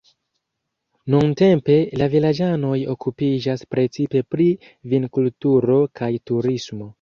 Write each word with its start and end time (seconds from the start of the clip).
Nuntempe 1.13 1.75
la 2.01 2.07
vilaĝanoj 2.13 2.77
okupiĝas 2.95 3.65
precipe 3.75 4.23
pri 4.33 4.49
vinkulturo 4.95 5.79
kaj 6.01 6.11
turismo. 6.33 6.89